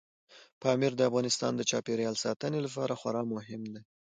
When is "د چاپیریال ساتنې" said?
1.55-2.59